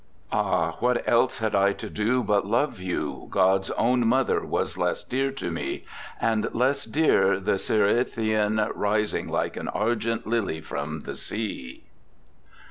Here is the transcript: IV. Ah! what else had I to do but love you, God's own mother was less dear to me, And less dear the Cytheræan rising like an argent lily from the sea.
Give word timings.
IV. 0.01 0.33
Ah! 0.33 0.71
what 0.79 1.07
else 1.07 1.37
had 1.37 1.53
I 1.53 1.73
to 1.73 1.87
do 1.87 2.23
but 2.23 2.43
love 2.47 2.79
you, 2.79 3.27
God's 3.29 3.69
own 3.69 4.07
mother 4.07 4.43
was 4.43 4.75
less 4.75 5.03
dear 5.03 5.29
to 5.33 5.51
me, 5.51 5.85
And 6.19 6.51
less 6.55 6.85
dear 6.85 7.39
the 7.39 7.59
Cytheræan 7.59 8.71
rising 8.73 9.27
like 9.27 9.55
an 9.57 9.67
argent 9.67 10.25
lily 10.25 10.59
from 10.59 11.01
the 11.01 11.13
sea. 11.15 11.83